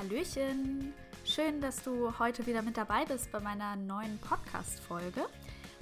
[0.00, 0.94] Hallöchen!
[1.26, 5.26] Schön, dass du heute wieder mit dabei bist bei meiner neuen Podcast-Folge.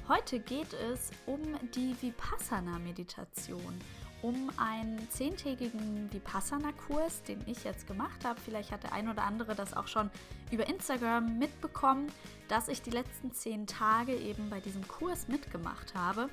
[0.08, 1.38] Heute geht es um
[1.72, 3.78] die Vipassana-Meditation,
[4.22, 8.40] um einen zehntägigen Vipassana-Kurs, den ich jetzt gemacht habe.
[8.40, 10.10] Vielleicht hat der ein oder andere das auch schon
[10.50, 12.10] über Instagram mitbekommen,
[12.48, 16.28] dass ich die letzten zehn Tage eben bei diesem Kurs mitgemacht habe.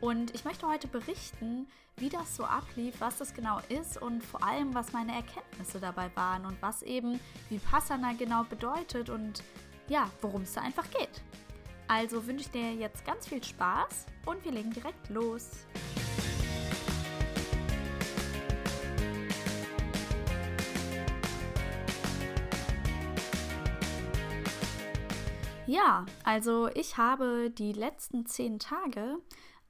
[0.00, 4.42] Und ich möchte heute berichten, wie das so ablief, was das genau ist und vor
[4.42, 9.42] allem, was meine Erkenntnisse dabei waren und was eben Vipassana genau bedeutet und
[9.88, 11.20] ja, worum es da einfach geht.
[11.86, 15.66] Also wünsche ich dir jetzt ganz viel Spaß und wir legen direkt los.
[25.66, 29.18] Ja, also ich habe die letzten zehn Tage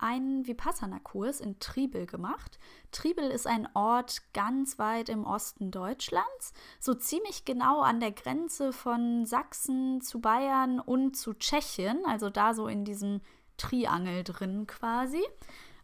[0.02, 2.58] einen Vipassana-Kurs in Triebel gemacht.
[2.90, 8.72] Triebel ist ein Ort ganz weit im Osten Deutschlands, so ziemlich genau an der Grenze
[8.72, 13.20] von Sachsen zu Bayern und zu Tschechien, also da so in diesem
[13.56, 15.22] Triangel drin quasi.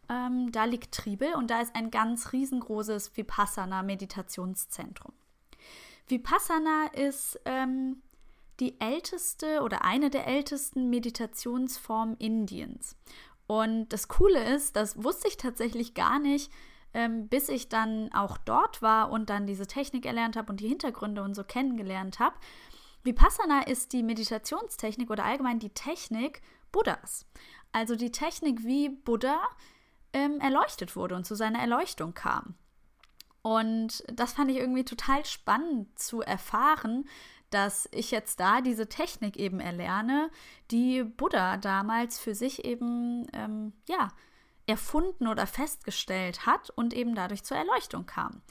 [0.09, 5.13] Ähm, da liegt Triebel und da ist ein ganz riesengroßes Vipassana-Meditationszentrum.
[6.07, 8.01] Vipassana ist ähm,
[8.59, 12.95] die älteste oder eine der ältesten Meditationsformen Indiens.
[13.47, 16.51] Und das Coole ist, das wusste ich tatsächlich gar nicht,
[16.93, 20.67] ähm, bis ich dann auch dort war und dann diese Technik erlernt habe und die
[20.67, 22.35] Hintergründe und so kennengelernt habe.
[23.03, 27.25] Vipassana ist die Meditationstechnik oder allgemein die Technik Buddhas.
[27.71, 29.39] Also die Technik, wie Buddha
[30.13, 32.55] ähm, erleuchtet wurde und zu seiner Erleuchtung kam.
[33.41, 37.07] Und das fand ich irgendwie total spannend zu erfahren,
[37.49, 40.29] dass ich jetzt da diese Technik eben erlerne,
[40.71, 44.09] die Buddha damals für sich eben, ähm, ja,
[44.65, 48.41] erfunden oder festgestellt hat und eben dadurch zur Erleuchtung kam.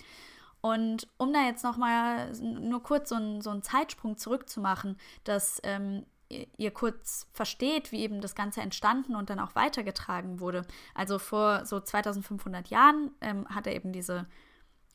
[0.63, 6.07] Und um da jetzt nochmal nur kurz so, ein, so einen Zeitsprung zurückzumachen, dass ähm,
[6.29, 10.67] ihr kurz versteht, wie eben das Ganze entstanden und dann auch weitergetragen wurde.
[10.95, 14.27] Also vor so 2500 Jahren ähm, hat er eben diese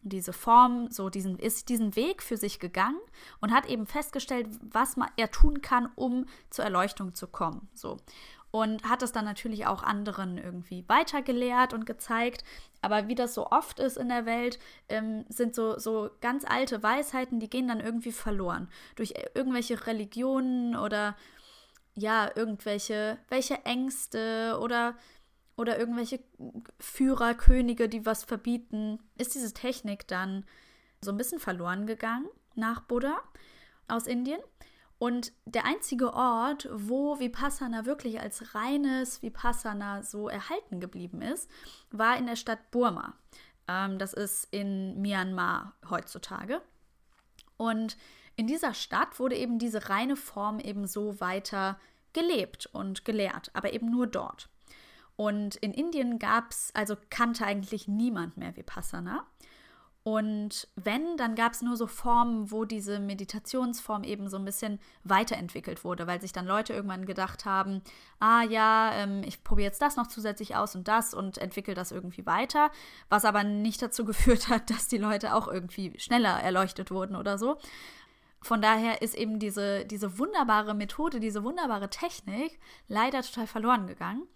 [0.03, 2.99] diese Form, so diesen, ist diesen Weg für sich gegangen
[3.39, 7.69] und hat eben festgestellt, was man, er tun kann, um zur Erleuchtung zu kommen.
[7.73, 7.97] So.
[8.49, 12.43] Und hat es dann natürlich auch anderen irgendwie weitergelehrt und gezeigt.
[12.81, 16.83] Aber wie das so oft ist in der Welt, ähm, sind so, so ganz alte
[16.83, 18.69] Weisheiten, die gehen dann irgendwie verloren.
[18.95, 21.15] Durch irgendwelche Religionen oder
[21.93, 24.95] ja, irgendwelche welche Ängste oder
[25.55, 26.19] oder irgendwelche
[26.79, 30.45] Führer, Könige, die was verbieten, ist diese Technik dann
[31.01, 33.17] so ein bisschen verloren gegangen nach Buddha
[33.87, 34.39] aus Indien.
[34.97, 41.49] Und der einzige Ort, wo Vipassana wirklich als reines Vipassana so erhalten geblieben ist,
[41.89, 43.15] war in der Stadt Burma.
[43.67, 46.61] Ähm, das ist in Myanmar heutzutage.
[47.57, 47.97] Und
[48.35, 51.79] in dieser Stadt wurde eben diese reine Form eben so weiter
[52.13, 54.49] gelebt und gelehrt, aber eben nur dort.
[55.15, 59.25] Und in Indien gab es, also kannte eigentlich niemand mehr Vipassana.
[60.03, 64.79] Und wenn, dann gab es nur so Formen, wo diese Meditationsform eben so ein bisschen
[65.03, 67.83] weiterentwickelt wurde, weil sich dann Leute irgendwann gedacht haben,
[68.19, 71.91] ah ja, ähm, ich probiere jetzt das noch zusätzlich aus und das und entwickle das
[71.91, 72.71] irgendwie weiter,
[73.09, 77.37] was aber nicht dazu geführt hat, dass die Leute auch irgendwie schneller erleuchtet wurden oder
[77.37, 77.57] so.
[78.41, 84.27] Von daher ist eben diese, diese wunderbare Methode, diese wunderbare Technik leider total verloren gegangen.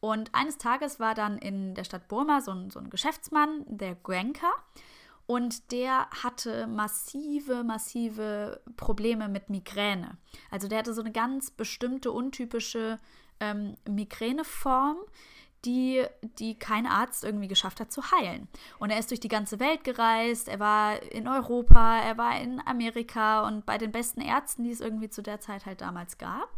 [0.00, 3.94] Und eines Tages war dann in der Stadt Burma so ein, so ein Geschäftsmann, der
[3.94, 4.52] Gwenka,
[5.26, 10.18] und der hatte massive, massive Probleme mit Migräne.
[10.50, 12.98] Also der hatte so eine ganz bestimmte, untypische
[13.40, 14.98] ähm, Migräneform,
[15.64, 16.04] die,
[16.38, 18.48] die kein Arzt irgendwie geschafft hat zu heilen.
[18.78, 22.60] Und er ist durch die ganze Welt gereist, er war in Europa, er war in
[22.66, 26.48] Amerika und bei den besten Ärzten, die es irgendwie zu der Zeit halt damals gab.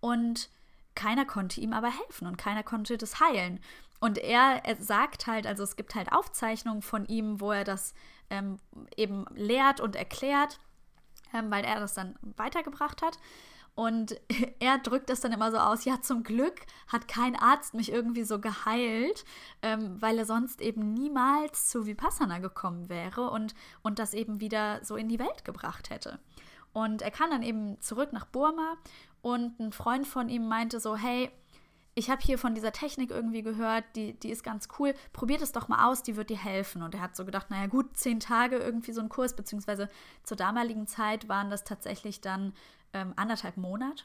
[0.00, 0.50] Und
[0.94, 3.60] keiner konnte ihm aber helfen und keiner konnte das heilen.
[4.00, 7.94] Und er, er sagt halt, also es gibt halt Aufzeichnungen von ihm, wo er das
[8.30, 8.58] ähm,
[8.96, 10.58] eben lehrt und erklärt,
[11.32, 13.18] ähm, weil er das dann weitergebracht hat.
[13.78, 14.20] Und
[14.58, 18.24] er drückt das dann immer so aus, ja, zum Glück hat kein Arzt mich irgendwie
[18.24, 19.24] so geheilt,
[19.62, 24.84] ähm, weil er sonst eben niemals zu Vipassana gekommen wäre und, und das eben wieder
[24.84, 26.18] so in die Welt gebracht hätte.
[26.72, 28.76] Und er kam dann eben zurück nach Burma
[29.22, 31.30] und ein Freund von ihm meinte so, hey,
[31.98, 35.50] ich habe hier von dieser Technik irgendwie gehört, die, die ist ganz cool, probiert es
[35.50, 36.82] doch mal aus, die wird dir helfen.
[36.82, 39.90] Und er hat so gedacht, naja gut, zehn Tage irgendwie so ein Kurs, beziehungsweise
[40.22, 42.54] zur damaligen Zeit waren das tatsächlich dann
[42.92, 44.04] ähm, anderthalb Monate.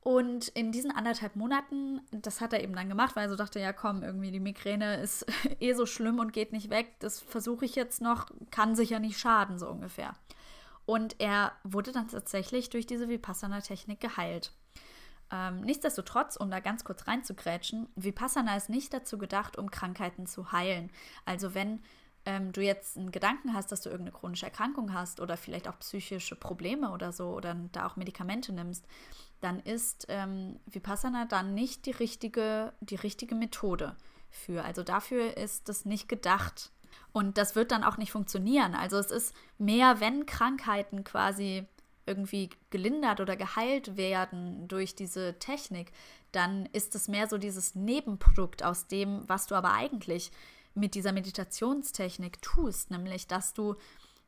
[0.00, 3.60] Und in diesen anderthalb Monaten, das hat er eben dann gemacht, weil er so dachte,
[3.60, 5.26] ja komm, irgendwie die Migräne ist
[5.60, 9.18] eh so schlimm und geht nicht weg, das versuche ich jetzt noch, kann sicher nicht
[9.18, 10.14] schaden, so ungefähr.
[10.86, 14.52] Und er wurde dann tatsächlich durch diese Vipassana-Technik geheilt.
[15.30, 20.52] Ähm, nichtsdestotrotz, um da ganz kurz reinzugrätschen, Vipassana ist nicht dazu gedacht, um Krankheiten zu
[20.52, 20.90] heilen.
[21.24, 21.82] Also wenn
[22.26, 25.78] ähm, du jetzt einen Gedanken hast, dass du irgendeine chronische Erkrankung hast oder vielleicht auch
[25.78, 28.86] psychische Probleme oder so oder da auch Medikamente nimmst,
[29.40, 33.96] dann ist ähm, Vipassana dann nicht die richtige, die richtige Methode
[34.30, 34.64] für.
[34.64, 36.70] Also dafür ist das nicht gedacht.
[37.12, 38.74] Und das wird dann auch nicht funktionieren.
[38.74, 41.66] Also es ist mehr, wenn Krankheiten quasi
[42.06, 45.92] irgendwie gelindert oder geheilt werden durch diese Technik,
[46.32, 50.30] dann ist es mehr so dieses Nebenprodukt aus dem, was du aber eigentlich
[50.74, 53.76] mit dieser Meditationstechnik tust, nämlich dass du,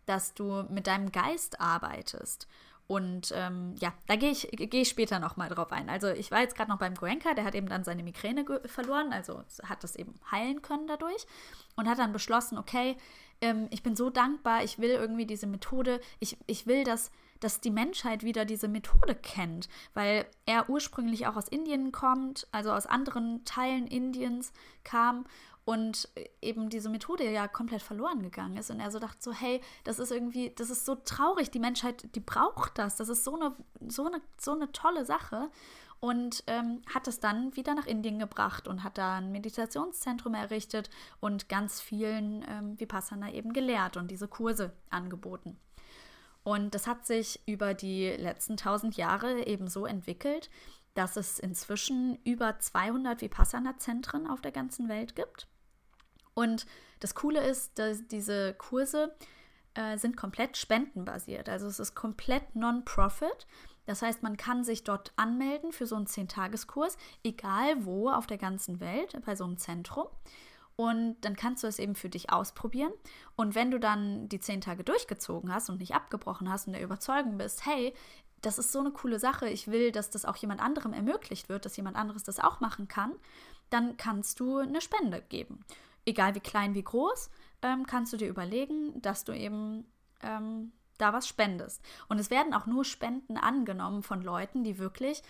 [0.06, 2.46] dass du mit deinem Geist arbeitest.
[2.88, 5.88] Und ähm, ja, da gehe ich, geh ich später nochmal drauf ein.
[5.88, 9.12] Also ich war jetzt gerade noch beim Goenka, der hat eben dann seine Migräne verloren,
[9.12, 11.26] also hat das eben heilen können dadurch
[11.75, 12.96] und hat dann beschlossen, okay,
[13.40, 17.60] ähm, ich bin so dankbar, ich will irgendwie diese Methode, ich, ich will, dass, dass
[17.60, 22.86] die Menschheit wieder diese Methode kennt, weil er ursprünglich auch aus Indien kommt, also aus
[22.86, 24.52] anderen Teilen Indiens
[24.84, 25.26] kam
[25.66, 26.08] und
[26.40, 28.70] eben diese Methode ja komplett verloren gegangen ist.
[28.70, 31.50] Und er so dachte so hey das ist irgendwie das ist so traurig.
[31.50, 32.96] Die Menschheit die braucht das.
[32.96, 33.54] Das ist so eine
[33.88, 35.50] so eine so eine tolle Sache.
[35.98, 40.90] Und ähm, hat es dann wieder nach Indien gebracht und hat da ein Meditationszentrum errichtet
[41.20, 45.58] und ganz vielen ähm, Vipassana eben gelehrt und diese Kurse angeboten.
[46.46, 50.48] Und das hat sich über die letzten tausend Jahre eben so entwickelt,
[50.94, 55.48] dass es inzwischen über 200 Vipassana-Zentren auf der ganzen Welt gibt.
[56.34, 56.66] Und
[57.00, 59.12] das Coole ist, dass diese Kurse
[59.75, 61.48] äh, sind komplett spendenbasiert.
[61.48, 63.49] Also es ist komplett non-profit.
[63.87, 68.38] Das heißt, man kann sich dort anmelden für so einen 10-Tageskurs, egal wo auf der
[68.38, 70.06] ganzen Welt, bei so einem Zentrum.
[70.76, 72.93] Und dann kannst du es eben für dich ausprobieren.
[73.34, 76.82] Und wenn du dann die 10 Tage durchgezogen hast und nicht abgebrochen hast und der
[76.82, 77.94] Überzeugung bist, hey,
[78.43, 81.64] das ist so eine coole Sache, ich will, dass das auch jemand anderem ermöglicht wird,
[81.64, 83.12] dass jemand anderes das auch machen kann,
[83.70, 85.64] dann kannst du eine Spende geben
[86.06, 87.31] egal wie klein, wie groß,
[87.62, 89.84] ähm, kannst du dir überlegen, dass du eben
[90.23, 91.82] ähm, da was spendest.
[92.08, 95.23] Und es werden auch nur Spenden angenommen von Leuten, die wirklich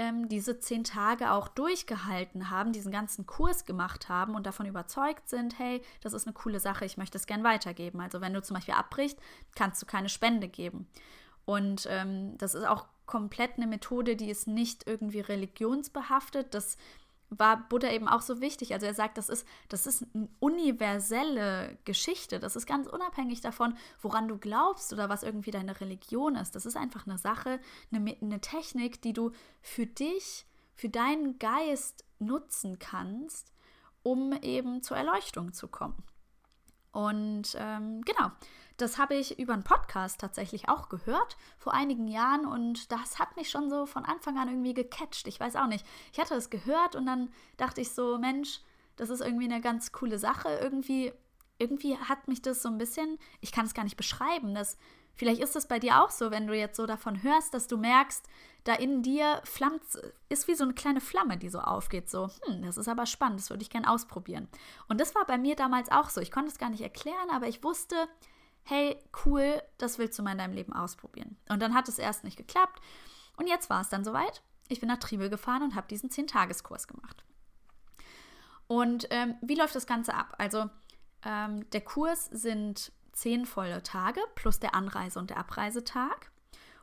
[0.00, 5.28] ähm, diese zehn Tage auch durchgehalten haben, diesen ganzen Kurs gemacht haben und davon überzeugt
[5.28, 8.00] sind, hey, das ist eine coole Sache, ich möchte es gern weitergeben.
[8.00, 9.18] Also wenn du zum Beispiel abbrichst,
[9.54, 10.88] kannst du keine Spende geben.
[11.44, 16.54] Und ähm, das ist auch komplett eine Methode, die ist nicht irgendwie religionsbehaftet.
[16.54, 16.78] Das
[17.30, 18.72] war Buddha eben auch so wichtig.
[18.72, 22.40] Also er sagt, das ist, das ist eine universelle Geschichte.
[22.40, 26.54] Das ist ganz unabhängig davon, woran du glaubst oder was irgendwie deine Religion ist.
[26.56, 27.60] Das ist einfach eine Sache,
[27.92, 29.30] eine, eine Technik, die du
[29.62, 30.44] für dich,
[30.74, 33.52] für deinen Geist nutzen kannst,
[34.02, 36.02] um eben zur Erleuchtung zu kommen.
[36.92, 38.32] Und ähm, genau,
[38.80, 43.36] das habe ich über einen Podcast tatsächlich auch gehört vor einigen Jahren und das hat
[43.36, 45.26] mich schon so von Anfang an irgendwie gecatcht.
[45.26, 45.86] Ich weiß auch nicht.
[46.12, 48.60] Ich hatte es gehört und dann dachte ich so, Mensch,
[48.96, 50.48] das ist irgendwie eine ganz coole Sache.
[50.60, 51.12] Irgendwie,
[51.58, 54.76] irgendwie hat mich das so ein bisschen, ich kann es gar nicht beschreiben, dass
[55.14, 57.76] vielleicht ist es bei dir auch so, wenn du jetzt so davon hörst, dass du
[57.76, 58.26] merkst,
[58.64, 59.82] da in dir flammt,
[60.28, 62.10] ist wie so eine kleine Flamme, die so aufgeht.
[62.10, 64.48] So, hm, das ist aber spannend, das würde ich gerne ausprobieren.
[64.88, 66.20] Und das war bei mir damals auch so.
[66.20, 68.08] Ich konnte es gar nicht erklären, aber ich wusste,
[68.70, 71.36] hey, cool, das willst du mal in deinem Leben ausprobieren.
[71.48, 72.80] Und dann hat es erst nicht geklappt.
[73.36, 74.42] Und jetzt war es dann soweit.
[74.68, 77.24] Ich bin nach Triebel gefahren und habe diesen 10-Tageskurs gemacht.
[78.68, 80.34] Und ähm, wie läuft das Ganze ab?
[80.38, 80.70] Also
[81.24, 86.30] ähm, der Kurs sind zehn volle Tage plus der Anreise- und der Abreisetag.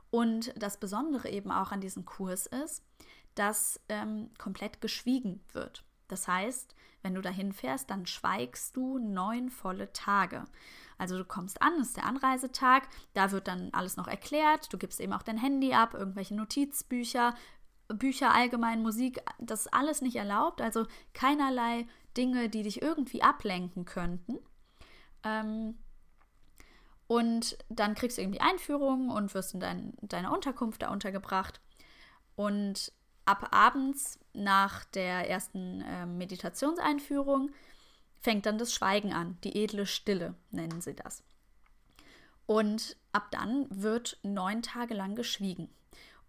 [0.09, 2.83] Und das Besondere eben auch an diesem Kurs ist,
[3.35, 5.85] dass ähm, komplett geschwiegen wird.
[6.09, 10.43] Das heißt, wenn du dahin fährst, dann schweigst du neun volle Tage.
[10.97, 14.99] Also du kommst an, ist der Anreisetag, da wird dann alles noch erklärt, du gibst
[14.99, 17.35] eben auch dein Handy ab, irgendwelche Notizbücher,
[17.87, 21.87] Bücher allgemein, Musik, das ist alles nicht erlaubt, also keinerlei
[22.17, 24.39] Dinge, die dich irgendwie ablenken könnten.
[25.23, 25.77] Ähm,
[27.07, 31.61] und dann kriegst du irgendwie Einführung und wirst in dein, deiner Unterkunft da untergebracht.
[32.35, 32.91] Und
[33.25, 37.51] ab abends nach der ersten äh, Meditationseinführung
[38.19, 41.23] fängt dann das Schweigen an, die edle Stille nennen sie das.
[42.45, 45.69] Und ab dann wird neun Tage lang geschwiegen.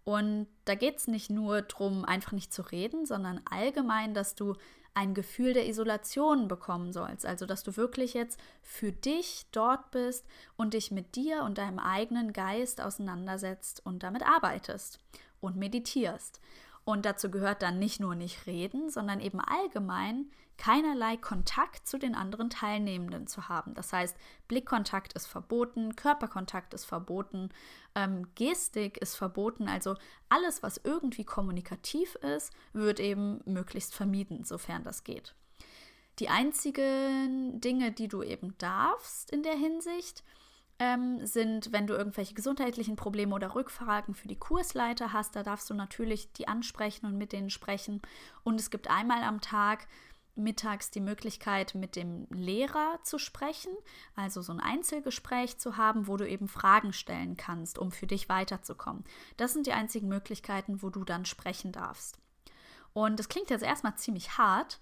[0.03, 4.55] Und da geht es nicht nur darum, einfach nicht zu reden, sondern allgemein, dass du
[4.93, 7.25] ein Gefühl der Isolation bekommen sollst.
[7.25, 10.25] Also, dass du wirklich jetzt für dich dort bist
[10.57, 14.99] und dich mit dir und deinem eigenen Geist auseinandersetzt und damit arbeitest
[15.39, 16.41] und meditierst.
[16.85, 22.15] Und dazu gehört dann nicht nur nicht reden, sondern eben allgemein keinerlei Kontakt zu den
[22.15, 23.73] anderen Teilnehmenden zu haben.
[23.73, 24.15] Das heißt,
[24.49, 27.49] Blickkontakt ist verboten, Körperkontakt ist verboten,
[27.95, 29.69] ähm, Gestik ist verboten.
[29.69, 29.95] Also
[30.27, 35.33] alles, was irgendwie kommunikativ ist, wird eben möglichst vermieden, sofern das geht.
[36.19, 40.25] Die einzigen Dinge, die du eben darfst in der Hinsicht,
[40.77, 45.69] ähm, sind, wenn du irgendwelche gesundheitlichen Probleme oder Rückfragen für die Kursleiter hast, da darfst
[45.69, 48.01] du natürlich die ansprechen und mit denen sprechen.
[48.43, 49.87] Und es gibt einmal am Tag
[50.35, 53.71] mittags die Möglichkeit, mit dem Lehrer zu sprechen,
[54.15, 58.29] also so ein Einzelgespräch zu haben, wo du eben Fragen stellen kannst, um für dich
[58.29, 59.03] weiterzukommen.
[59.37, 62.19] Das sind die einzigen Möglichkeiten, wo du dann sprechen darfst.
[62.93, 64.79] Und das klingt jetzt erstmal ziemlich hart.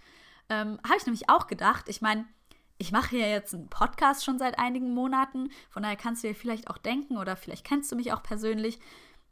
[0.50, 1.89] Ähm, Habe ich nämlich auch gedacht.
[1.89, 2.25] Ich meine,
[2.77, 6.36] ich mache ja jetzt einen Podcast schon seit einigen Monaten, von daher kannst du dir
[6.36, 8.80] vielleicht auch denken oder vielleicht kennst du mich auch persönlich.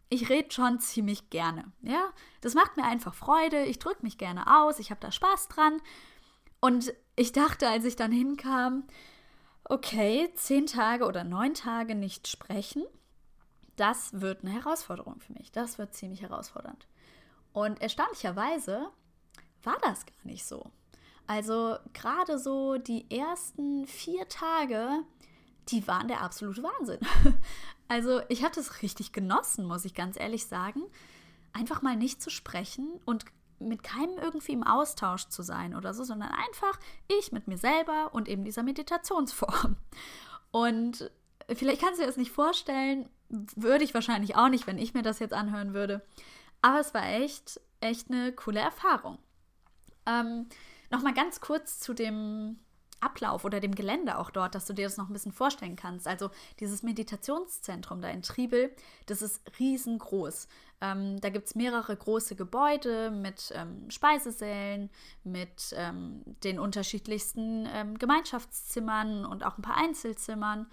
[0.10, 2.12] Ich rede schon ziemlich gerne, ja?
[2.42, 5.82] Das macht mir einfach Freude, ich drücke mich gerne aus, ich habe da Spaß dran.
[6.60, 8.84] Und ich dachte, als ich dann hinkam,
[9.64, 12.84] okay, zehn Tage oder neun Tage nicht sprechen,
[13.76, 15.52] das wird eine Herausforderung für mich.
[15.52, 16.88] Das wird ziemlich herausfordernd.
[17.54, 18.90] Und erstaunlicherweise
[19.64, 20.72] war das gar nicht so.
[21.28, 25.04] Also gerade so die ersten vier Tage,
[25.70, 27.00] die waren der absolute Wahnsinn.
[27.88, 30.82] Also ich hatte es richtig genossen, muss ich ganz ehrlich sagen,
[31.54, 33.26] einfach mal nicht zu sprechen und
[33.60, 38.14] mit keinem irgendwie im Austausch zu sein oder so, sondern einfach ich mit mir selber
[38.14, 39.78] und eben dieser Meditationsform.
[40.52, 41.12] Und
[41.54, 45.04] vielleicht kannst du dir das nicht vorstellen, würde ich wahrscheinlich auch nicht, wenn ich mir
[45.04, 46.06] das jetzt anhören würde.
[46.62, 49.18] Aber es war echt, echt eine coole Erfahrung.
[50.06, 50.48] Ähm,
[50.92, 52.58] Nochmal ganz kurz zu dem
[53.00, 56.08] Ablauf oder dem Gelände auch dort, dass du dir das noch ein bisschen vorstellen kannst.
[56.08, 58.72] Also dieses Meditationszentrum da in Triebel,
[59.06, 60.48] das ist riesengroß.
[60.82, 64.90] Ähm, da gibt es mehrere große Gebäude mit ähm, Speisesälen,
[65.24, 70.68] mit ähm, den unterschiedlichsten ähm, Gemeinschaftszimmern und auch ein paar Einzelzimmern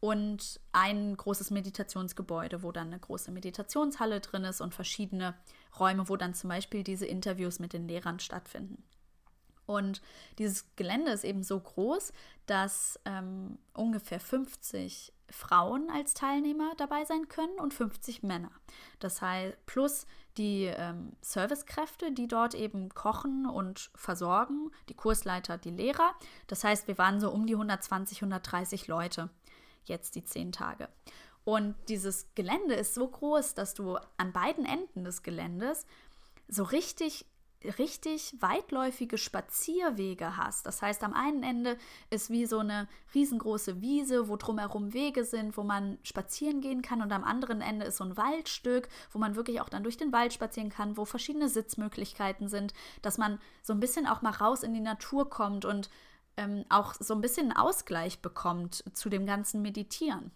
[0.00, 5.34] und ein großes Meditationsgebäude, wo dann eine große Meditationshalle drin ist und verschiedene
[5.78, 8.82] Räume, wo dann zum Beispiel diese Interviews mit den Lehrern stattfinden.
[9.66, 10.00] Und
[10.38, 12.12] dieses Gelände ist eben so groß,
[12.46, 18.50] dass ähm, ungefähr 50 Frauen als Teilnehmer dabei sein können und 50 Männer.
[19.00, 20.06] Das heißt, plus
[20.36, 26.14] die ähm, Servicekräfte, die dort eben kochen und versorgen, die Kursleiter, die Lehrer.
[26.46, 29.30] Das heißt, wir waren so um die 120, 130 Leute
[29.84, 30.88] jetzt die zehn Tage.
[31.44, 35.86] Und dieses Gelände ist so groß, dass du an beiden Enden des Geländes
[36.48, 37.24] so richtig
[37.78, 40.66] richtig weitläufige Spazierwege hast.
[40.66, 41.76] Das heißt, am einen Ende
[42.10, 47.02] ist wie so eine riesengroße Wiese, wo drumherum Wege sind, wo man spazieren gehen kann
[47.02, 50.12] und am anderen Ende ist so ein Waldstück, wo man wirklich auch dann durch den
[50.12, 54.62] Wald spazieren kann, wo verschiedene Sitzmöglichkeiten sind, dass man so ein bisschen auch mal raus
[54.62, 55.90] in die Natur kommt und
[56.36, 60.30] ähm, auch so ein bisschen einen Ausgleich bekommt zu dem ganzen Meditieren.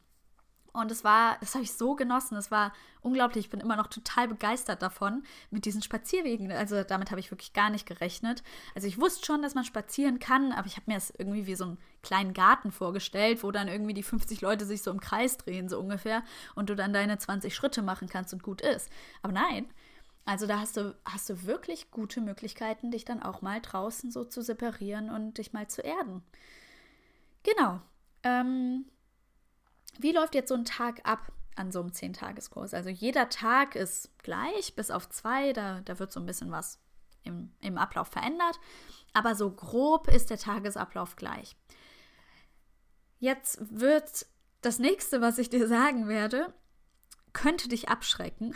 [0.72, 2.36] Und es war, das habe ich so genossen.
[2.36, 2.72] Es war
[3.02, 3.46] unglaublich.
[3.46, 6.50] Ich bin immer noch total begeistert davon mit diesen Spazierwegen.
[6.52, 8.42] Also damit habe ich wirklich gar nicht gerechnet.
[8.74, 11.54] Also ich wusste schon, dass man spazieren kann, aber ich habe mir das irgendwie wie
[11.54, 15.36] so einen kleinen Garten vorgestellt, wo dann irgendwie die 50 Leute sich so im Kreis
[15.36, 16.22] drehen, so ungefähr,
[16.54, 18.90] und du dann deine 20 Schritte machen kannst und gut ist.
[19.22, 19.66] Aber nein.
[20.26, 24.22] Also da hast du, hast du wirklich gute Möglichkeiten, dich dann auch mal draußen so
[24.22, 26.22] zu separieren und dich mal zu erden.
[27.42, 27.80] Genau.
[28.22, 28.84] Ähm,
[29.98, 32.74] wie läuft jetzt so ein Tag ab an so einem Zehntageskurs?
[32.74, 36.78] Also jeder Tag ist gleich, bis auf zwei, da, da wird so ein bisschen was
[37.24, 38.58] im, im Ablauf verändert.
[39.12, 41.56] Aber so grob ist der Tagesablauf gleich.
[43.18, 44.26] Jetzt wird
[44.62, 46.54] das nächste, was ich dir sagen werde,
[47.32, 48.54] könnte dich abschrecken.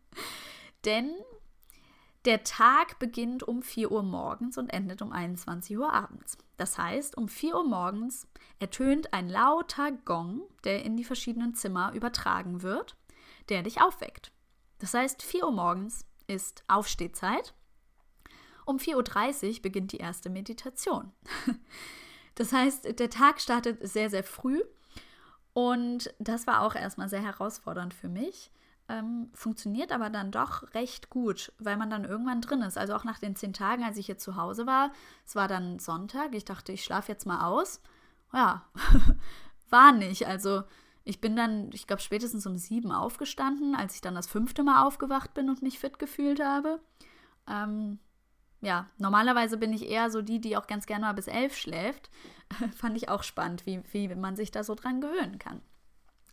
[0.84, 1.12] Denn
[2.24, 6.36] der Tag beginnt um 4 Uhr morgens und endet um 21 Uhr abends.
[6.56, 8.26] Das heißt, um 4 Uhr morgens
[8.58, 12.96] ertönt ein lauter Gong, der in die verschiedenen Zimmer übertragen wird,
[13.48, 14.32] der dich aufweckt.
[14.78, 17.54] Das heißt, 4 Uhr morgens ist Aufstehzeit.
[18.66, 21.12] Um 4.30 Uhr beginnt die erste Meditation.
[22.36, 24.62] Das heißt, der Tag startet sehr, sehr früh
[25.52, 28.50] und das war auch erstmal sehr herausfordernd für mich
[28.90, 32.76] ähm, funktioniert aber dann doch recht gut, weil man dann irgendwann drin ist.
[32.76, 34.92] Also auch nach den zehn Tagen, als ich hier zu Hause war,
[35.24, 37.80] es war dann Sonntag, ich dachte, ich schlafe jetzt mal aus.
[38.32, 38.64] Ja,
[39.70, 40.26] war nicht.
[40.26, 40.64] Also
[41.04, 44.84] ich bin dann, ich glaube, spätestens um sieben aufgestanden, als ich dann das fünfte Mal
[44.84, 46.80] aufgewacht bin und mich fit gefühlt habe.
[47.48, 48.00] Ähm,
[48.60, 52.10] ja, normalerweise bin ich eher so die, die auch ganz gerne mal bis elf schläft.
[52.76, 55.62] Fand ich auch spannend, wie, wie man sich da so dran gewöhnen kann.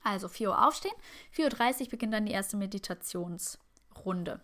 [0.07, 0.95] Also 4 Uhr aufstehen,
[1.35, 4.39] 4.30 Uhr beginnt dann die erste Meditationsrunde.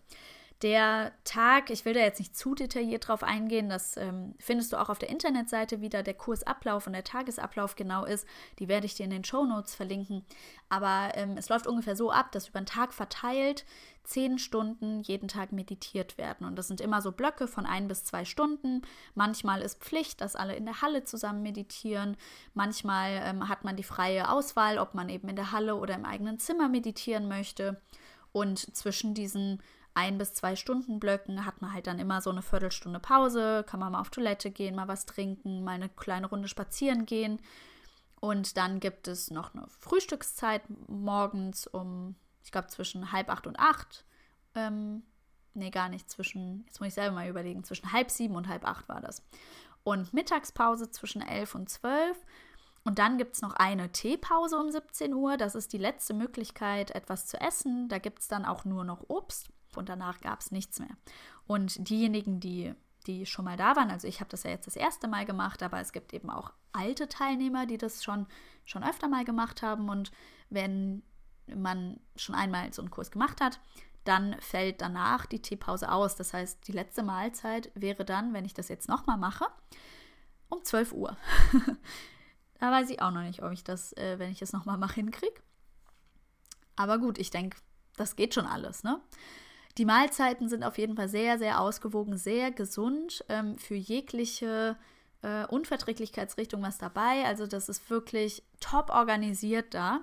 [0.64, 4.80] Der Tag, ich will da jetzt nicht zu detailliert drauf eingehen, das ähm, findest du
[4.80, 8.26] auch auf der Internetseite, wie da der Kursablauf und der Tagesablauf genau ist.
[8.58, 10.24] Die werde ich dir in den Show Notes verlinken.
[10.70, 13.66] Aber ähm, es läuft ungefähr so ab, dass über den Tag verteilt
[14.04, 16.46] zehn Stunden jeden Tag meditiert werden.
[16.46, 18.80] Und das sind immer so Blöcke von ein bis zwei Stunden.
[19.14, 22.16] Manchmal ist Pflicht, dass alle in der Halle zusammen meditieren.
[22.54, 26.06] Manchmal ähm, hat man die freie Auswahl, ob man eben in der Halle oder im
[26.06, 27.82] eigenen Zimmer meditieren möchte.
[28.32, 29.60] Und zwischen diesen
[29.94, 33.80] ein bis zwei Stunden Blöcken hat man halt dann immer so eine Viertelstunde Pause, kann
[33.80, 37.40] man mal auf Toilette gehen, mal was trinken, mal eine kleine Runde spazieren gehen.
[38.20, 43.58] Und dann gibt es noch eine Frühstückszeit morgens um, ich glaube, zwischen halb acht und
[43.58, 44.04] acht.
[44.56, 45.02] Ähm,
[45.54, 48.66] nee, gar nicht, zwischen, jetzt muss ich selber mal überlegen, zwischen halb sieben und halb
[48.66, 49.22] acht war das.
[49.84, 52.16] Und Mittagspause zwischen elf und zwölf.
[52.82, 55.36] Und dann gibt es noch eine Teepause um 17 Uhr.
[55.36, 57.88] Das ist die letzte Möglichkeit, etwas zu essen.
[57.88, 60.96] Da gibt es dann auch nur noch Obst und danach gab es nichts mehr.
[61.46, 62.74] Und diejenigen, die,
[63.06, 65.62] die schon mal da waren, also ich habe das ja jetzt das erste Mal gemacht,
[65.62, 68.26] aber es gibt eben auch alte Teilnehmer, die das schon,
[68.64, 69.88] schon öfter mal gemacht haben.
[69.88, 70.10] Und
[70.50, 71.02] wenn
[71.54, 73.60] man schon einmal so einen Kurs gemacht hat,
[74.04, 76.16] dann fällt danach die Teepause aus.
[76.16, 79.46] Das heißt, die letzte Mahlzeit wäre dann, wenn ich das jetzt nochmal mache,
[80.48, 81.16] um 12 Uhr.
[82.60, 84.96] da weiß ich auch noch nicht, ob ich das, äh, wenn ich das nochmal mache,
[84.96, 85.40] hinkriege.
[86.76, 87.58] Aber gut, ich denke,
[87.96, 89.00] das geht schon alles, ne?
[89.78, 93.24] Die Mahlzeiten sind auf jeden Fall sehr, sehr ausgewogen, sehr gesund.
[93.28, 94.76] Ähm, für jegliche
[95.22, 97.24] äh, Unverträglichkeitsrichtung was dabei.
[97.24, 100.00] Also das ist wirklich top organisiert da.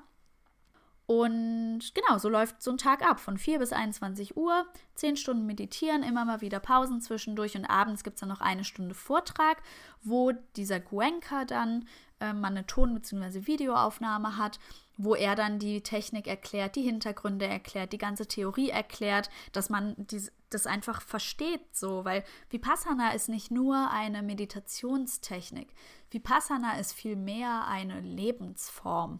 [1.12, 3.20] Und genau, so läuft so ein Tag ab.
[3.20, 4.66] Von 4 bis 21 Uhr,
[4.96, 8.64] 10 Stunden meditieren, immer mal wieder Pausen zwischendurch und abends gibt es dann noch eine
[8.64, 9.62] Stunde Vortrag,
[10.04, 11.86] wo dieser Guenka dann
[12.22, 13.46] äh, man eine Ton- bzw.
[13.46, 14.58] Videoaufnahme hat,
[14.96, 19.96] wo er dann die Technik erklärt, die Hintergründe erklärt, die ganze Theorie erklärt, dass man
[19.98, 25.74] dies, das einfach versteht so, weil Vipassana ist nicht nur eine Meditationstechnik.
[26.10, 29.20] Vipassana ist vielmehr eine Lebensform.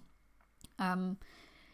[0.80, 1.18] Ähm,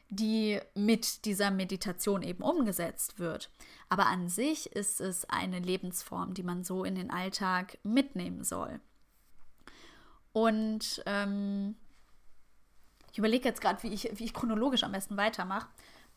[0.10, 3.50] die mit dieser Meditation eben umgesetzt wird.
[3.90, 8.80] Aber an sich ist es eine Lebensform, die man so in den Alltag mitnehmen soll.
[10.32, 11.76] Und ähm,
[13.12, 15.68] ich überlege jetzt gerade, wie ich, wie ich chronologisch am besten weitermache.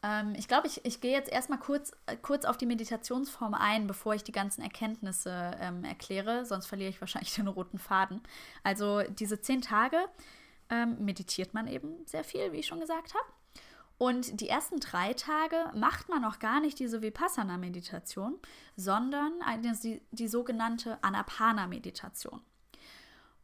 [0.03, 3.87] Ähm, ich glaube, ich, ich gehe jetzt erstmal kurz, äh, kurz auf die Meditationsform ein,
[3.87, 8.22] bevor ich die ganzen Erkenntnisse ähm, erkläre, sonst verliere ich wahrscheinlich den roten Faden.
[8.62, 9.96] Also diese zehn Tage
[10.70, 13.39] ähm, meditiert man eben sehr viel, wie ich schon gesagt habe.
[14.00, 18.38] Und die ersten drei Tage macht man noch gar nicht diese Vipassana-Meditation,
[18.74, 22.40] sondern eine, die, die sogenannte Anapana-Meditation.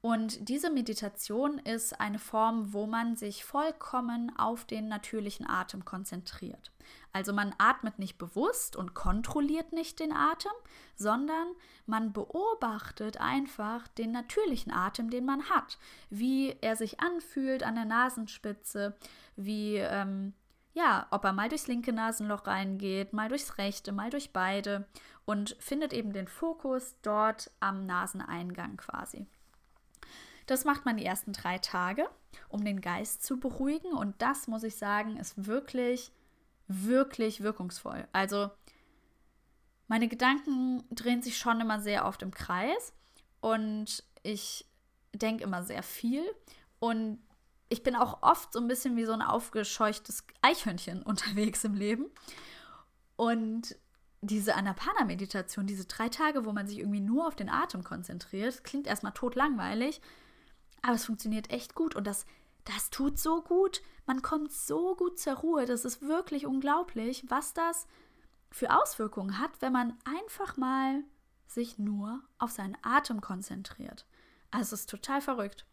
[0.00, 6.72] Und diese Meditation ist eine Form, wo man sich vollkommen auf den natürlichen Atem konzentriert.
[7.12, 10.52] Also man atmet nicht bewusst und kontrolliert nicht den Atem,
[10.94, 11.48] sondern
[11.84, 15.76] man beobachtet einfach den natürlichen Atem, den man hat,
[16.08, 18.96] wie er sich anfühlt an der Nasenspitze,
[19.36, 20.32] wie ähm,
[20.76, 24.86] ja, ob er mal durchs linke Nasenloch reingeht, mal durchs rechte, mal durch beide
[25.24, 29.26] und findet eben den Fokus dort am Naseneingang quasi.
[30.44, 32.06] Das macht man die ersten drei Tage,
[32.50, 33.92] um den Geist zu beruhigen.
[33.94, 36.12] Und das, muss ich sagen, ist wirklich,
[36.68, 38.06] wirklich wirkungsvoll.
[38.12, 38.50] Also
[39.88, 42.92] meine Gedanken drehen sich schon immer sehr oft im Kreis
[43.40, 44.66] und ich
[45.14, 46.22] denke immer sehr viel.
[46.80, 47.25] Und
[47.68, 52.06] ich bin auch oft so ein bisschen wie so ein aufgescheuchtes Eichhörnchen unterwegs im Leben.
[53.16, 53.76] Und
[54.20, 58.86] diese Anapana-Meditation, diese drei Tage, wo man sich irgendwie nur auf den Atem konzentriert, klingt
[58.86, 60.00] erstmal totlangweilig,
[60.82, 62.26] aber es funktioniert echt gut und das,
[62.64, 63.82] das tut so gut.
[64.06, 65.66] Man kommt so gut zur Ruhe.
[65.66, 67.86] Das ist wirklich unglaublich, was das
[68.50, 71.02] für Auswirkungen hat, wenn man einfach mal
[71.46, 74.06] sich nur auf seinen Atem konzentriert.
[74.50, 75.66] Also es ist total verrückt.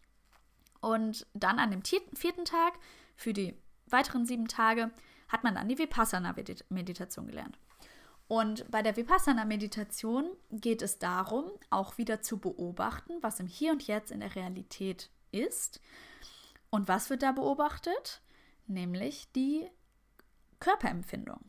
[0.84, 2.74] Und dann an dem vierten Tag,
[3.16, 3.54] für die
[3.86, 4.90] weiteren sieben Tage,
[5.28, 7.58] hat man dann die Vipassana-Meditation gelernt.
[8.28, 13.86] Und bei der Vipassana-Meditation geht es darum, auch wieder zu beobachten, was im Hier und
[13.86, 15.80] Jetzt in der Realität ist.
[16.68, 18.20] Und was wird da beobachtet?
[18.66, 19.66] Nämlich die
[20.60, 21.40] Körperempfindung.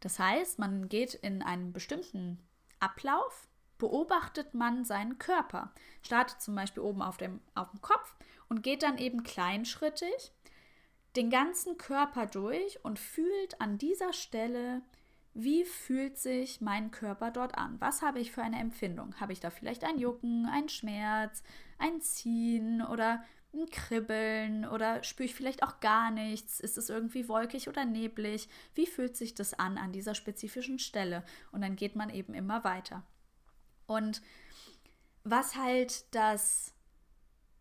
[0.00, 2.38] Das heißt, man geht in einen bestimmten
[2.78, 3.48] Ablauf,
[3.80, 8.14] beobachtet man seinen Körper, startet zum Beispiel oben auf dem, auf dem Kopf
[8.48, 10.32] und geht dann eben kleinschrittig
[11.16, 14.82] den ganzen Körper durch und fühlt an dieser Stelle
[15.32, 17.76] wie fühlt sich mein Körper dort an?
[17.80, 19.14] Was habe ich für eine Empfindung?
[19.20, 21.44] Habe ich da vielleicht ein Jucken, ein Schmerz,
[21.78, 26.58] ein Ziehen oder ein Kribbeln oder spüre ich vielleicht auch gar nichts?
[26.58, 28.48] Ist es irgendwie wolkig oder neblig?
[28.74, 31.24] Wie fühlt sich das an an dieser spezifischen Stelle?
[31.52, 33.04] Und dann geht man eben immer weiter.
[33.90, 34.22] Und
[35.24, 36.72] was halt das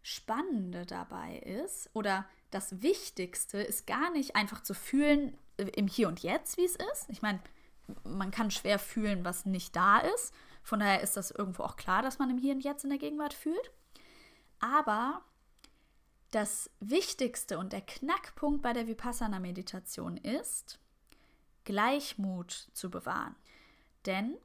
[0.03, 6.07] Spannende dabei ist oder das Wichtigste ist gar nicht einfach zu fühlen äh, im Hier
[6.07, 7.09] und Jetzt, wie es ist.
[7.09, 7.39] Ich meine,
[8.03, 10.31] man kann schwer fühlen, was nicht da ist.
[10.61, 12.99] Von daher ist das irgendwo auch klar, dass man im Hier und Jetzt in der
[12.99, 13.71] Gegenwart fühlt.
[14.59, 15.23] Aber
[16.29, 20.77] das Wichtigste und der Knackpunkt bei der Vipassana-Meditation ist,
[21.63, 23.35] Gleichmut zu bewahren.
[24.05, 24.37] Denn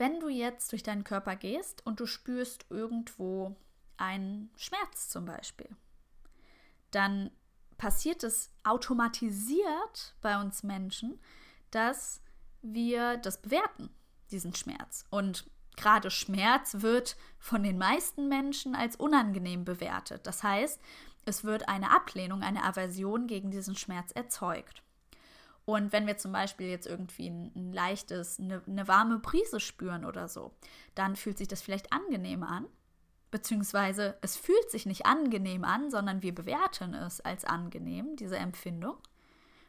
[0.00, 3.54] wenn du jetzt durch deinen Körper gehst und du spürst irgendwo
[3.98, 5.68] einen Schmerz zum Beispiel,
[6.90, 7.30] dann
[7.76, 11.20] passiert es automatisiert bei uns Menschen,
[11.70, 12.22] dass
[12.62, 13.90] wir das bewerten,
[14.30, 15.04] diesen Schmerz.
[15.10, 15.44] Und
[15.76, 20.26] gerade Schmerz wird von den meisten Menschen als unangenehm bewertet.
[20.26, 20.80] Das heißt,
[21.26, 24.82] es wird eine Ablehnung, eine Aversion gegen diesen Schmerz erzeugt.
[25.64, 30.04] Und wenn wir zum Beispiel jetzt irgendwie ein, ein leichtes, eine, eine warme Brise spüren
[30.04, 30.52] oder so,
[30.94, 32.66] dann fühlt sich das vielleicht angenehm an.
[33.30, 38.96] Beziehungsweise es fühlt sich nicht angenehm an, sondern wir bewerten es als angenehm, diese Empfindung.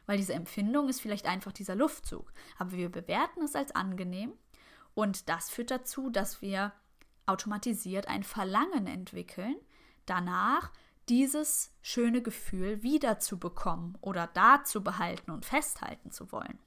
[0.06, 2.32] Weil diese Empfindung ist vielleicht einfach dieser Luftzug.
[2.58, 4.32] Aber wir bewerten es als angenehm.
[4.94, 6.72] Und das führt dazu, dass wir
[7.26, 9.56] automatisiert ein Verlangen entwickeln,
[10.06, 10.72] danach
[11.08, 16.58] dieses schöne Gefühl wiederzubekommen oder da zu behalten und festhalten zu wollen.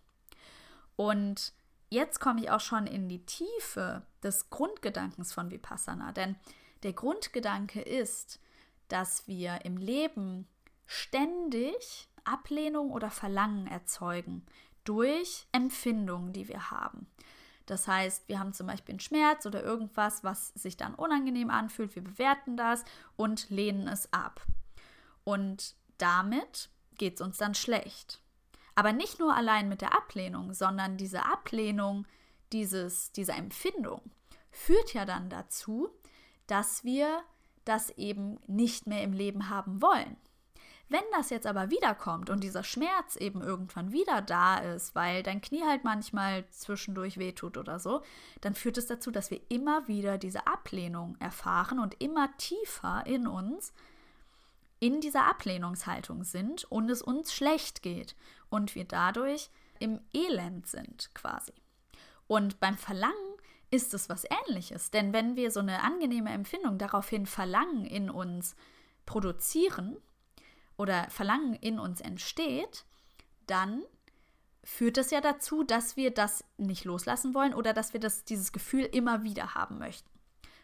[0.95, 1.54] Und
[1.89, 6.36] jetzt komme ich auch schon in die Tiefe des Grundgedankens von Vipassana, denn
[6.84, 8.39] der Grundgedanke ist,
[8.88, 10.48] dass wir im Leben
[10.86, 14.45] ständig Ablehnung oder Verlangen erzeugen
[14.84, 17.08] durch Empfindungen, die wir haben.
[17.65, 21.95] Das heißt, wir haben zum Beispiel einen Schmerz oder irgendwas, was sich dann unangenehm anfühlt.
[21.95, 22.84] Wir bewerten das
[23.15, 24.41] und lehnen es ab.
[25.23, 28.21] Und damit geht es uns dann schlecht.
[28.75, 32.06] Aber nicht nur allein mit der Ablehnung, sondern diese Ablehnung,
[32.51, 34.01] dieses, diese Empfindung
[34.51, 35.89] führt ja dann dazu,
[36.47, 37.23] dass wir
[37.63, 40.17] das eben nicht mehr im Leben haben wollen.
[40.88, 45.41] Wenn das jetzt aber wiederkommt und dieser Schmerz eben irgendwann wieder da ist, weil dein
[45.41, 48.04] Knie halt manchmal zwischendurch wehtut oder so,
[48.41, 53.26] dann führt es dazu, dass wir immer wieder diese Ablehnung erfahren und immer tiefer in
[53.26, 53.74] uns
[54.80, 58.15] in dieser Ablehnungshaltung sind und es uns schlecht geht
[58.50, 61.54] und wir dadurch im Elend sind quasi.
[62.28, 63.15] Und beim Verlangen
[63.71, 68.56] ist es was ähnliches, denn wenn wir so eine angenehme Empfindung daraufhin Verlangen in uns
[69.06, 69.98] produzieren,
[70.78, 72.86] oder Verlangen in uns entsteht,
[73.48, 73.84] dann
[74.64, 78.52] führt das ja dazu, dass wir das nicht loslassen wollen oder dass wir das, dieses
[78.52, 80.10] Gefühl immer wieder haben möchten.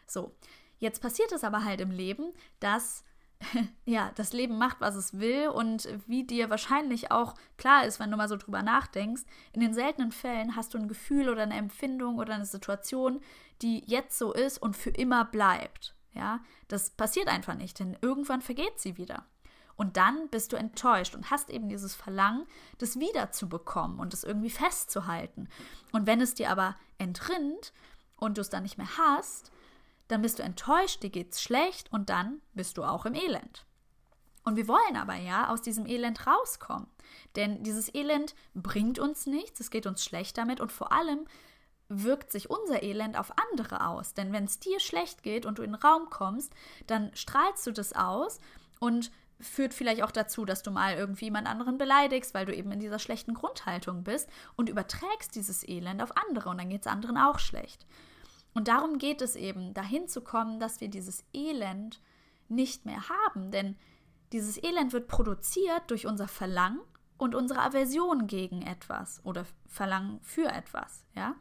[0.06, 0.34] So,
[0.78, 3.04] jetzt passiert es aber halt im Leben, dass
[3.84, 8.10] ja, das Leben macht, was es will und wie dir wahrscheinlich auch klar ist, wenn
[8.10, 9.22] du mal so drüber nachdenkst,
[9.52, 13.20] in den seltenen Fällen hast du ein Gefühl oder eine Empfindung oder eine Situation,
[13.62, 15.94] die jetzt so ist und für immer bleibt.
[16.14, 19.24] Ja, das passiert einfach nicht, denn irgendwann vergeht sie wieder.
[19.76, 22.46] Und dann bist du enttäuscht und hast eben dieses Verlangen,
[22.78, 25.48] das wiederzubekommen und es irgendwie festzuhalten.
[25.92, 27.72] Und wenn es dir aber entrinnt
[28.16, 29.50] und du es dann nicht mehr hast,
[30.08, 33.64] dann bist du enttäuscht, dir geht's schlecht und dann bist du auch im Elend.
[34.44, 36.88] Und wir wollen aber ja aus diesem Elend rauskommen.
[37.36, 41.26] Denn dieses Elend bringt uns nichts, es geht uns schlecht damit und vor allem
[41.88, 44.14] wirkt sich unser Elend auf andere aus.
[44.14, 46.52] Denn wenn es dir schlecht geht und du in den Raum kommst,
[46.86, 48.40] dann strahlst du das aus
[48.80, 52.70] und führt vielleicht auch dazu, dass du mal irgendwie jemand anderen beleidigst, weil du eben
[52.72, 56.86] in dieser schlechten Grundhaltung bist und überträgst dieses Elend auf andere und dann geht es
[56.86, 57.86] anderen auch schlecht.
[58.54, 62.00] Und darum geht es eben, dahin zu kommen, dass wir dieses Elend
[62.48, 63.76] nicht mehr haben, denn
[64.32, 66.80] dieses Elend wird produziert durch unser Verlangen
[67.18, 71.34] und unsere Aversion gegen etwas oder Verlangen für etwas, ja?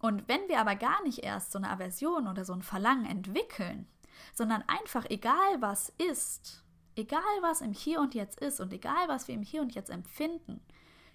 [0.00, 3.86] Und wenn wir aber gar nicht erst so eine Aversion oder so ein Verlangen entwickeln,
[4.34, 6.64] sondern einfach egal was ist,
[6.96, 9.90] egal was im Hier und Jetzt ist und egal was wir im Hier und Jetzt
[9.90, 10.60] empfinden,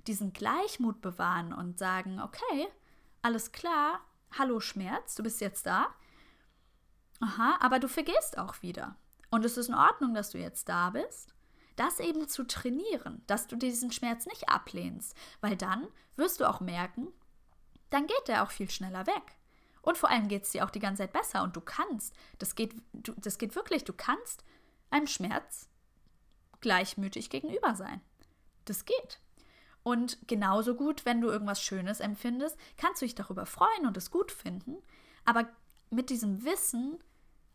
[0.07, 2.67] diesen Gleichmut bewahren und sagen, okay,
[3.21, 4.01] alles klar,
[4.37, 5.87] hallo Schmerz, du bist jetzt da.
[7.19, 8.95] Aha, aber du vergehst auch wieder.
[9.31, 11.33] Und es ist in Ordnung, dass du jetzt da bist.
[11.75, 16.61] Das eben zu trainieren, dass du diesen Schmerz nicht ablehnst, weil dann wirst du auch
[16.61, 17.07] merken,
[17.89, 19.37] dann geht der auch viel schneller weg.
[19.81, 22.55] Und vor allem geht es dir auch die ganze Zeit besser und du kannst, das
[22.55, 24.43] geht, du, das geht wirklich, du kannst
[24.89, 25.69] einem Schmerz
[26.61, 28.01] gleichmütig gegenüber sein.
[28.65, 29.19] Das geht.
[29.83, 34.09] Und genauso gut, wenn du irgendwas Schönes empfindest, kannst du dich darüber freuen und es
[34.09, 34.77] gut finden.
[35.25, 35.47] Aber
[35.91, 36.97] mit diesem Wissen,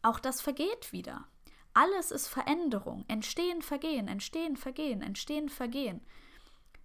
[0.02, 1.26] auch das vergeht wieder.
[1.74, 3.04] Alles ist Veränderung.
[3.08, 6.00] Entstehen, vergehen, entstehen, vergehen, entstehen, vergehen.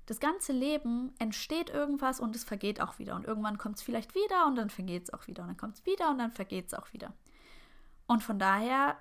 [0.07, 3.15] Das ganze Leben entsteht irgendwas und es vergeht auch wieder.
[3.15, 5.43] Und irgendwann kommt es vielleicht wieder und dann vergeht es auch wieder.
[5.43, 7.13] Und dann kommt es wieder und dann vergeht es auch wieder.
[8.07, 8.97] Und von daher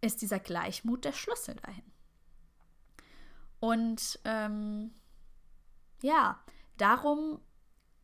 [0.00, 1.84] ist dieser Gleichmut der Schlüssel dahin.
[3.60, 4.92] Und ähm,
[6.02, 6.40] ja,
[6.78, 7.40] darum,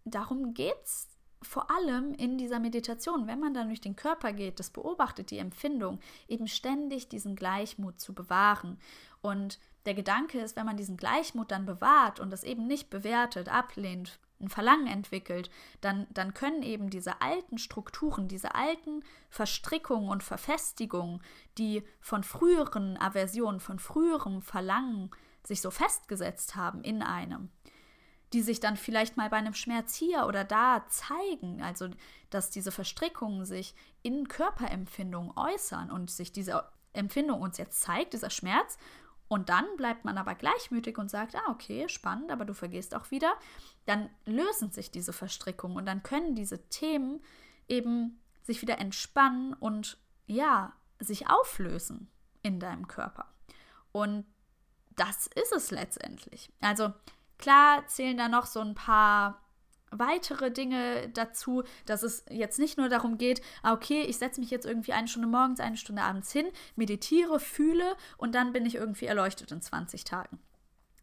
[0.05, 1.09] darum geht es
[1.43, 5.39] vor allem in dieser Meditation, wenn man dann durch den Körper geht, das beobachtet, die
[5.39, 8.79] Empfindung, eben ständig diesen Gleichmut zu bewahren.
[9.21, 13.49] Und der Gedanke ist, wenn man diesen Gleichmut dann bewahrt und das eben nicht bewertet,
[13.49, 20.23] ablehnt, ein Verlangen entwickelt, dann, dann können eben diese alten Strukturen, diese alten Verstrickungen und
[20.23, 21.23] Verfestigungen,
[21.59, 25.11] die von früheren Aversionen, von früherem Verlangen
[25.45, 27.51] sich so festgesetzt haben in einem,
[28.33, 31.89] die sich dann vielleicht mal bei einem Schmerz hier oder da zeigen, also
[32.31, 38.31] dass diese Verstrickungen sich in Körperempfindungen äußern und sich diese Empfindung uns jetzt zeigt, dieser
[38.31, 38.79] Schmerz,
[39.29, 43.11] und dann bleibt man aber gleichmütig und sagt, ah, okay, spannend, aber du vergehst auch
[43.11, 43.35] wieder,
[43.87, 47.23] dann lösen sich diese Verstrickungen und dann können diese Themen
[47.69, 52.11] eben sich wieder entspannen und ja, sich auflösen
[52.43, 53.27] in deinem Körper.
[53.93, 54.25] Und
[54.95, 56.53] das ist es letztendlich.
[56.61, 56.93] Also
[57.39, 59.43] klar zählen da noch so ein paar
[59.91, 64.51] weitere Dinge dazu, dass es jetzt nicht nur darum geht, ah, okay, ich setze mich
[64.51, 68.75] jetzt irgendwie eine Stunde morgens, eine Stunde abends hin, meditiere, fühle und dann bin ich
[68.75, 70.39] irgendwie erleuchtet in 20 Tagen.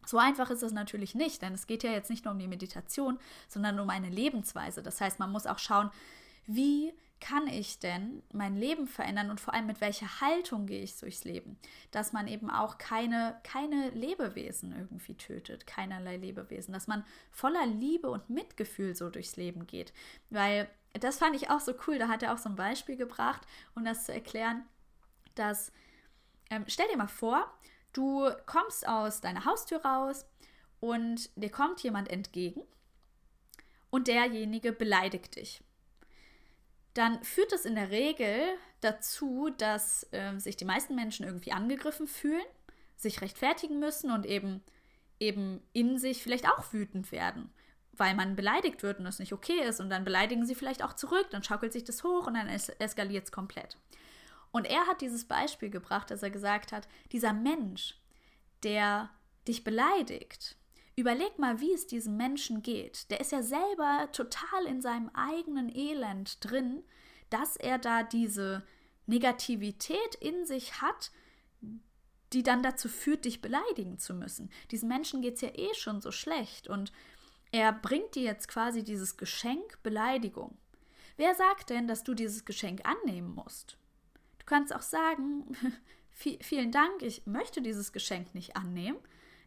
[0.06, 2.48] So einfach ist es natürlich nicht, denn es geht ja jetzt nicht nur um die
[2.48, 4.82] Meditation, sondern um eine Lebensweise.
[4.82, 5.90] Das heißt, man muss auch schauen,
[6.46, 10.98] wie kann ich denn mein Leben verändern und vor allem mit welcher Haltung gehe ich
[10.98, 11.58] durchs Leben?
[11.90, 18.10] Dass man eben auch keine, keine Lebewesen irgendwie tötet, keinerlei Lebewesen, dass man voller Liebe
[18.10, 19.94] und Mitgefühl so durchs Leben geht.
[20.28, 23.40] Weil das fand ich auch so cool, da hat er auch so ein Beispiel gebracht,
[23.74, 24.62] um das zu erklären,
[25.34, 25.72] dass,
[26.50, 27.50] ähm, stell dir mal vor,
[27.94, 30.26] du kommst aus deiner Haustür raus
[30.80, 32.62] und dir kommt jemand entgegen
[33.90, 35.64] und derjenige beleidigt dich
[36.94, 38.40] dann führt das in der Regel
[38.80, 42.44] dazu, dass äh, sich die meisten Menschen irgendwie angegriffen fühlen,
[42.96, 44.62] sich rechtfertigen müssen und eben,
[45.18, 47.50] eben in sich vielleicht auch wütend werden,
[47.92, 49.80] weil man beleidigt wird und das nicht okay ist.
[49.80, 52.68] Und dann beleidigen sie vielleicht auch zurück, dann schaukelt sich das hoch und dann es
[52.68, 53.76] eskaliert es komplett.
[54.54, 58.00] Und er hat dieses Beispiel gebracht, dass er gesagt hat, dieser Mensch,
[58.62, 59.10] der
[59.46, 60.56] dich beleidigt,
[60.96, 63.10] Überleg mal, wie es diesem Menschen geht.
[63.10, 66.84] Der ist ja selber total in seinem eigenen Elend drin,
[67.30, 68.64] dass er da diese
[69.06, 71.10] Negativität in sich hat,
[72.32, 74.50] die dann dazu führt, dich beleidigen zu müssen.
[74.70, 76.92] Diesen Menschen geht es ja eh schon so schlecht und
[77.50, 80.56] er bringt dir jetzt quasi dieses Geschenk Beleidigung.
[81.16, 83.78] Wer sagt denn, dass du dieses Geschenk annehmen musst?
[84.44, 85.56] Du kannst auch sagen,
[86.12, 88.98] vielen Dank, ich möchte dieses Geschenk nicht annehmen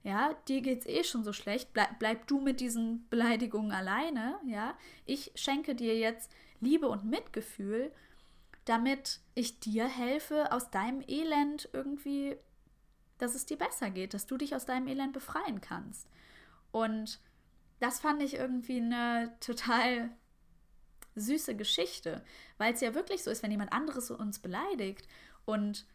[0.08, 4.78] ja, dir geht's eh schon so schlecht, bleib, bleib du mit diesen Beleidigungen alleine, ja.
[5.06, 6.32] Ich schenke dir jetzt
[6.62, 7.92] Liebe und Mitgefühl,
[8.64, 12.38] damit ich dir helfe, aus deinem Elend irgendwie,
[13.18, 16.08] dass es dir besser geht, dass du dich aus deinem Elend befreien kannst.
[16.72, 17.20] Und
[17.82, 20.10] das fand ich irgendwie eine total
[21.20, 22.24] süße Geschichte,
[22.58, 25.08] weil es ja wirklich so ist, wenn jemand anderes uns beleidigt
[25.46, 25.86] und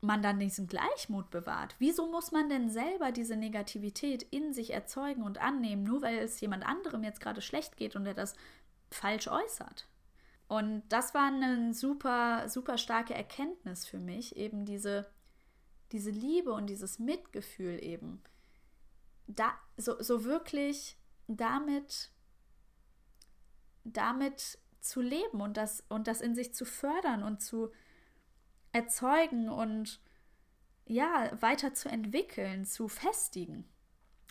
[0.00, 1.74] man dann diesen Gleichmut bewahrt.
[1.78, 6.40] Wieso muss man denn selber diese Negativität in sich erzeugen und annehmen, nur weil es
[6.40, 8.34] jemand anderem jetzt gerade schlecht geht und er das
[8.90, 9.88] falsch äußert?
[10.46, 15.10] Und das war eine super, super starke Erkenntnis für mich, eben diese,
[15.92, 18.22] diese Liebe und dieses Mitgefühl eben.
[19.26, 22.10] Da, so, so wirklich damit,
[23.92, 27.70] damit zu leben und das, und das in sich zu fördern und zu,
[28.72, 30.00] erzeugen und
[30.86, 33.64] ja, weiter zu entwickeln, zu festigen.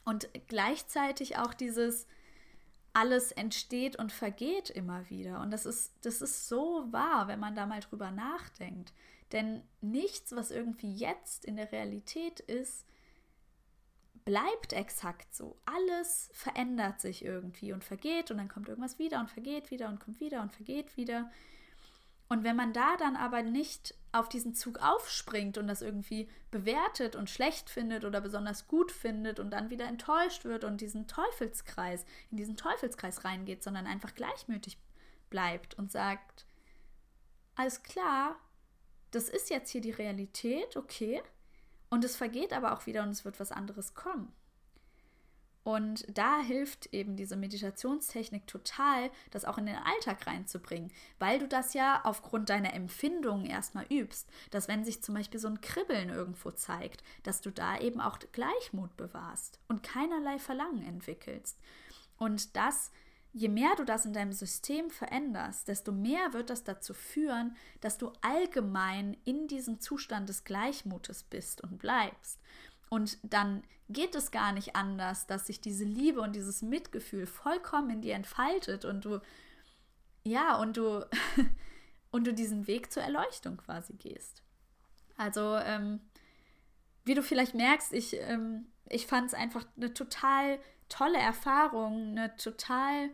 [0.05, 2.07] Und gleichzeitig auch dieses
[2.93, 5.41] alles entsteht und vergeht immer wieder.
[5.41, 8.93] Und das ist, das ist so wahr, wenn man da mal drüber nachdenkt.
[9.33, 12.87] Denn nichts, was irgendwie jetzt in der Realität ist,
[14.27, 15.57] bleibt exakt so.
[15.63, 20.01] Alles verändert sich irgendwie und vergeht und dann kommt irgendwas wieder und vergeht wieder und
[20.01, 21.31] kommt wieder und vergeht wieder.
[22.27, 27.15] Und wenn man da dann aber nicht auf diesen Zug aufspringt und das irgendwie bewertet
[27.15, 32.03] und schlecht findet oder besonders gut findet und dann wieder enttäuscht wird und diesen Teufelskreis,
[32.29, 34.77] in diesen Teufelskreis reingeht, sondern einfach gleichmütig
[35.29, 36.45] bleibt und sagt,
[37.55, 38.35] alles klar,
[39.11, 41.23] das ist jetzt hier die Realität, okay,
[41.89, 44.32] und es vergeht aber auch wieder und es wird was anderes kommen.
[45.67, 51.47] Und da hilft eben diese Meditationstechnik total, das auch in den Alltag reinzubringen, weil du
[51.50, 56.08] das ja aufgrund deiner Empfindungen erstmal übst, dass wenn sich zum Beispiel so ein Kribbeln
[56.08, 61.60] irgendwo zeigt, dass du da eben auch Gleichmut bewahrst und keinerlei Verlangen entwickelst.
[62.17, 62.89] Und das,
[63.33, 67.97] je mehr du das in deinem System veränderst, desto mehr wird das dazu führen, dass
[67.97, 72.39] du allgemein in diesem Zustand des Gleichmutes bist und bleibst.
[72.89, 77.89] Und dann geht es gar nicht anders, dass sich diese Liebe und dieses Mitgefühl vollkommen
[77.89, 79.19] in dir entfaltet und du,
[80.23, 81.05] ja, und du,
[82.11, 84.41] und du diesen Weg zur Erleuchtung quasi gehst.
[85.17, 85.99] Also, ähm,
[87.05, 92.36] wie du vielleicht merkst, ich, ähm, ich fand es einfach eine total tolle Erfahrung, eine
[92.38, 93.10] total,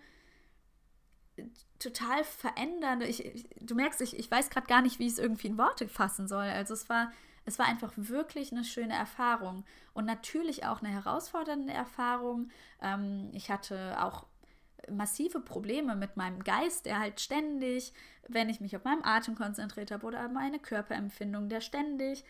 [1.79, 3.07] total verändernde.
[3.07, 5.57] Ich, ich du merkst, ich, ich weiß gerade gar nicht, wie ich es irgendwie in
[5.57, 6.45] Worte fassen soll.
[6.45, 7.11] Also es war
[7.45, 12.49] es war einfach wirklich eine schöne Erfahrung und natürlich auch eine herausfordernde Erfahrung.
[12.81, 14.25] Ähm, ich hatte auch
[14.89, 17.93] massive Probleme mit meinem Geist, der halt ständig,
[18.27, 22.23] wenn ich mich auf meinen Atem konzentriert habe oder meine Körperempfindung, der ständig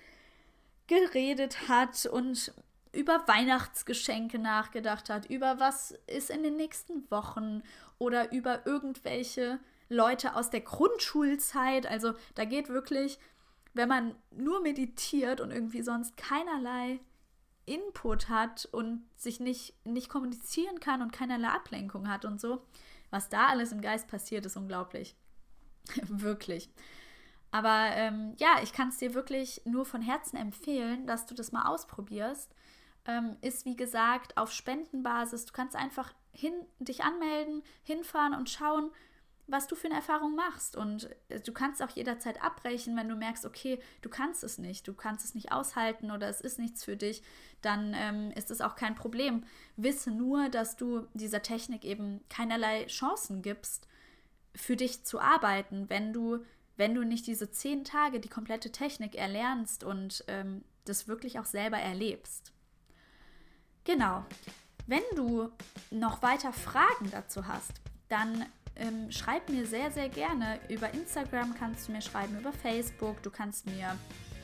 [0.87, 2.53] geredet hat und
[2.93, 7.63] über Weihnachtsgeschenke nachgedacht hat, über was ist in den nächsten Wochen
[7.97, 11.85] oder über irgendwelche Leute aus der Grundschulzeit.
[11.85, 13.19] Also da geht wirklich
[13.73, 16.99] wenn man nur meditiert und irgendwie sonst keinerlei
[17.65, 22.61] Input hat und sich nicht, nicht kommunizieren kann und keinerlei Ablenkung hat und so,
[23.09, 25.15] was da alles im Geist passiert, ist unglaublich.
[26.07, 26.69] wirklich.
[27.51, 31.51] Aber ähm, ja, ich kann es dir wirklich nur von Herzen empfehlen, dass du das
[31.51, 32.53] mal ausprobierst.
[33.05, 35.45] Ähm, ist wie gesagt auf Spendenbasis.
[35.45, 38.91] Du kannst einfach hin, dich anmelden, hinfahren und schauen,
[39.47, 40.75] was du für eine Erfahrung machst.
[40.75, 44.87] Und äh, du kannst auch jederzeit abbrechen, wenn du merkst, okay, du kannst es nicht,
[44.87, 47.21] du kannst es nicht aushalten oder es ist nichts für dich,
[47.61, 49.43] dann ähm, ist es auch kein Problem.
[49.75, 53.87] Wisse nur, dass du dieser Technik eben keinerlei Chancen gibst,
[54.55, 56.43] für dich zu arbeiten, wenn du,
[56.77, 61.45] wenn du nicht diese zehn Tage die komplette Technik erlernst und ähm, das wirklich auch
[61.45, 62.53] selber erlebst.
[63.83, 64.25] Genau.
[64.87, 65.49] Wenn du
[65.91, 67.71] noch weiter Fragen dazu hast,
[68.09, 70.59] dann ähm, schreib mir sehr, sehr gerne.
[70.69, 73.21] Über Instagram kannst du mir schreiben, über Facebook.
[73.23, 73.97] Du kannst mir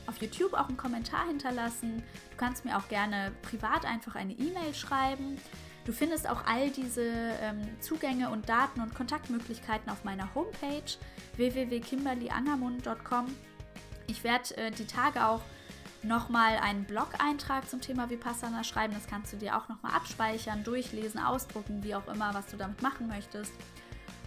[0.06, 2.02] auf YouTube auch einen Kommentar hinterlassen.
[2.30, 5.36] Du kannst mir auch gerne privat einfach eine E-Mail schreiben.
[5.84, 10.84] Du findest auch all diese ähm, Zugänge und Daten und Kontaktmöglichkeiten auf meiner Homepage
[11.36, 13.26] www.kimberlyangermund.com.
[14.06, 15.40] Ich werde äh, die Tage auch
[16.02, 18.94] nochmal einen Blog-Eintrag zum Thema Vipassana schreiben.
[18.94, 22.80] Das kannst du dir auch nochmal abspeichern, durchlesen, ausdrucken, wie auch immer, was du damit
[22.82, 23.52] machen möchtest.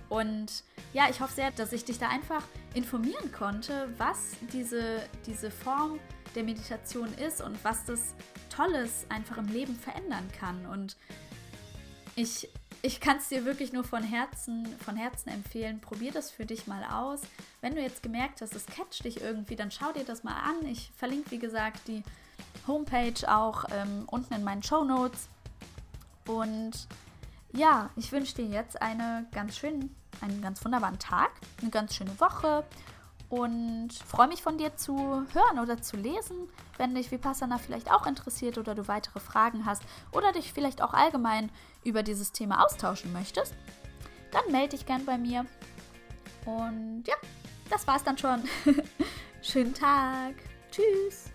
[0.10, 2.44] Und ja, ich hoffe sehr, dass ich dich da einfach
[2.76, 6.00] informieren konnte, was diese, diese Form
[6.36, 8.14] der Meditation ist und was das
[8.56, 10.66] Tolles einfach im Leben verändern kann.
[10.68, 10.98] Und
[12.16, 12.50] ich,
[12.86, 15.80] ich kann es dir wirklich nur von Herzen, von Herzen empfehlen.
[15.80, 17.22] Probier das für dich mal aus.
[17.62, 20.65] Wenn du jetzt gemerkt hast, es catcht dich irgendwie, dann schau dir das mal an.
[20.67, 22.04] Ich verlinke, wie gesagt, die
[22.67, 25.30] Homepage auch ähm, unten in meinen Show Notes.
[26.28, 26.74] Und
[27.54, 29.89] ja, ich wünsche dir jetzt eine ganz schöne
[30.22, 32.63] einen ganz wunderbaren Tag, eine ganz schöne Woche
[33.34, 38.06] und freue mich von dir zu hören oder zu lesen, wenn dich Vipassana vielleicht auch
[38.06, 41.50] interessiert oder du weitere Fragen hast oder dich vielleicht auch allgemein
[41.84, 43.56] über dieses Thema austauschen möchtest.
[44.32, 45.48] Dann melde dich gern bei mir.
[46.46, 47.15] Und ja,
[47.72, 48.43] das war's dann schon.
[49.41, 50.36] Schönen Tag.
[50.69, 51.33] Tschüss.